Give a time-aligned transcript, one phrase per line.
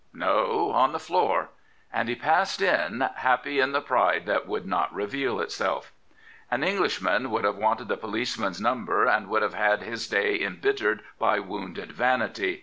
[0.25, 1.49] "No, on the floor."
[1.93, 5.93] And he passed in, happy in the pride that would not reveal itself.
[6.49, 11.01] An Englishman would have wanted the policeman's number, and would have had his day embjttered
[11.19, 12.59] by wounded vanity.